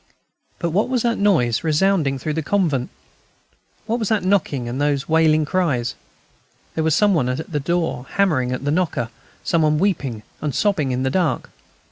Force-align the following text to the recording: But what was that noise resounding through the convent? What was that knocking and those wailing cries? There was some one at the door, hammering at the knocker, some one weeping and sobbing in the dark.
But 0.57 0.71
what 0.71 0.89
was 0.89 1.03
that 1.03 1.19
noise 1.19 1.63
resounding 1.63 2.17
through 2.17 2.33
the 2.33 2.41
convent? 2.41 2.89
What 3.85 3.99
was 3.99 4.09
that 4.09 4.25
knocking 4.25 4.67
and 4.67 4.81
those 4.81 5.07
wailing 5.07 5.45
cries? 5.45 5.93
There 6.73 6.83
was 6.83 6.95
some 6.95 7.13
one 7.13 7.29
at 7.29 7.51
the 7.51 7.59
door, 7.59 8.07
hammering 8.13 8.51
at 8.51 8.65
the 8.65 8.71
knocker, 8.71 9.09
some 9.43 9.61
one 9.61 9.77
weeping 9.77 10.23
and 10.41 10.55
sobbing 10.55 10.89
in 10.91 11.03
the 11.03 11.11
dark. 11.11 11.51